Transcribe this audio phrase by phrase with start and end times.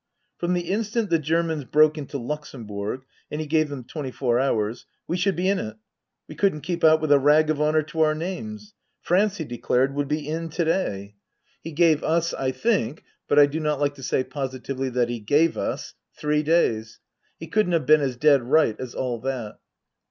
[0.39, 4.87] From the instant the Germans broke into Luxembourg and he gave them twenty four hours
[5.07, 5.77] we should be in it.
[6.27, 8.73] We couldn't keep out with a rag of honour to our names.
[9.03, 11.17] France, he declared, would be in to day.
[11.61, 14.23] He 256 Tasker Jevons gave us, I think but I do not like to say
[14.23, 16.99] positively that he gave us three days;
[17.39, 19.59] he couldn't have been as dead right as all that.